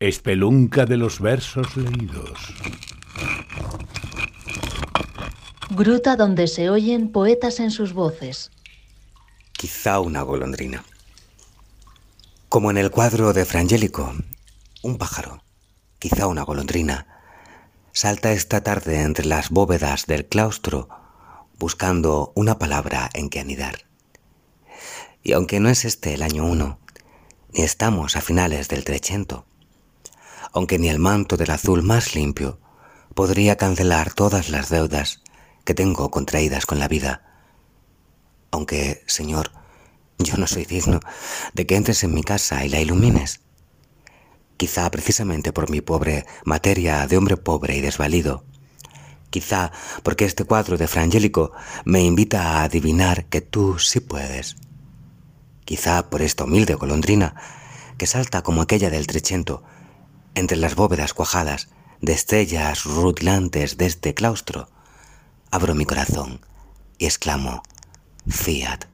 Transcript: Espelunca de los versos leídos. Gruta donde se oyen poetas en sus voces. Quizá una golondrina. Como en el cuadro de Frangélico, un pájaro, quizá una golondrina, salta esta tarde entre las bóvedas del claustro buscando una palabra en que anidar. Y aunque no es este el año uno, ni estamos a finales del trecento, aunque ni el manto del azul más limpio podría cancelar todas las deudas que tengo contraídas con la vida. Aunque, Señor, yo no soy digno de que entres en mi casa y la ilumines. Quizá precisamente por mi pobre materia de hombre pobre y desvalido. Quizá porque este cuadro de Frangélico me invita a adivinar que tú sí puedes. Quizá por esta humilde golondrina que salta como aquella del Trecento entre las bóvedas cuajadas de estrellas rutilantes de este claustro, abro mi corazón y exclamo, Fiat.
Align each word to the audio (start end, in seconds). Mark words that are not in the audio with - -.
Espelunca 0.00 0.86
de 0.86 0.96
los 0.96 1.20
versos 1.20 1.76
leídos. 1.76 2.54
Gruta 5.68 6.16
donde 6.16 6.46
se 6.46 6.70
oyen 6.70 7.12
poetas 7.12 7.60
en 7.60 7.70
sus 7.70 7.92
voces. 7.92 8.50
Quizá 9.52 10.00
una 10.00 10.22
golondrina. 10.22 10.86
Como 12.48 12.70
en 12.70 12.78
el 12.78 12.90
cuadro 12.90 13.34
de 13.34 13.44
Frangélico, 13.44 14.14
un 14.82 14.96
pájaro, 14.96 15.44
quizá 15.98 16.28
una 16.28 16.44
golondrina, 16.44 17.06
salta 17.92 18.32
esta 18.32 18.62
tarde 18.62 19.02
entre 19.02 19.26
las 19.26 19.50
bóvedas 19.50 20.06
del 20.06 20.24
claustro 20.24 20.88
buscando 21.58 22.32
una 22.34 22.58
palabra 22.58 23.10
en 23.12 23.28
que 23.28 23.40
anidar. 23.40 23.84
Y 25.22 25.32
aunque 25.32 25.60
no 25.60 25.68
es 25.68 25.84
este 25.84 26.14
el 26.14 26.22
año 26.22 26.46
uno, 26.46 26.78
ni 27.52 27.60
estamos 27.60 28.16
a 28.16 28.22
finales 28.22 28.68
del 28.68 28.84
trecento, 28.84 29.44
aunque 30.52 30.78
ni 30.78 30.88
el 30.88 30.98
manto 30.98 31.36
del 31.36 31.50
azul 31.50 31.82
más 31.82 32.14
limpio 32.14 32.58
podría 33.14 33.56
cancelar 33.56 34.12
todas 34.12 34.50
las 34.50 34.68
deudas 34.68 35.22
que 35.64 35.74
tengo 35.74 36.10
contraídas 36.10 36.66
con 36.66 36.78
la 36.78 36.88
vida. 36.88 37.22
Aunque, 38.50 39.02
Señor, 39.06 39.52
yo 40.18 40.36
no 40.36 40.46
soy 40.46 40.64
digno 40.64 41.00
de 41.54 41.66
que 41.66 41.76
entres 41.76 42.04
en 42.04 42.14
mi 42.14 42.22
casa 42.22 42.64
y 42.64 42.68
la 42.68 42.80
ilumines. 42.80 43.40
Quizá 44.56 44.90
precisamente 44.90 45.52
por 45.52 45.70
mi 45.70 45.80
pobre 45.80 46.26
materia 46.44 47.06
de 47.06 47.16
hombre 47.16 47.36
pobre 47.36 47.76
y 47.76 47.80
desvalido. 47.80 48.44
Quizá 49.30 49.72
porque 50.02 50.24
este 50.24 50.44
cuadro 50.44 50.76
de 50.76 50.88
Frangélico 50.88 51.52
me 51.84 52.02
invita 52.02 52.42
a 52.42 52.64
adivinar 52.64 53.26
que 53.26 53.40
tú 53.40 53.78
sí 53.78 54.00
puedes. 54.00 54.56
Quizá 55.64 56.10
por 56.10 56.20
esta 56.20 56.44
humilde 56.44 56.74
golondrina 56.74 57.36
que 57.96 58.06
salta 58.06 58.42
como 58.42 58.60
aquella 58.60 58.90
del 58.90 59.06
Trecento 59.06 59.62
entre 60.34 60.56
las 60.56 60.74
bóvedas 60.74 61.14
cuajadas 61.14 61.68
de 62.00 62.12
estrellas 62.12 62.84
rutilantes 62.84 63.76
de 63.76 63.86
este 63.86 64.14
claustro, 64.14 64.68
abro 65.50 65.74
mi 65.74 65.84
corazón 65.84 66.40
y 66.98 67.06
exclamo, 67.06 67.62
Fiat. 68.28 68.89